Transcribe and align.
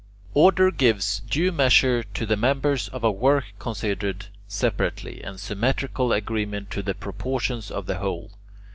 Order 0.33 0.71
gives 0.71 1.19
due 1.19 1.51
measure 1.51 2.01
to 2.01 2.25
the 2.25 2.35
members 2.35 2.87
of 2.87 3.03
a 3.03 3.11
work 3.11 3.45
considered 3.59 4.29
separately, 4.47 5.21
and 5.23 5.39
symmetrical 5.39 6.11
agreement 6.11 6.71
to 6.71 6.81
the 6.81 6.95
proportions 6.95 7.69
of 7.69 7.85
the 7.85 7.99
whole. 7.99 8.31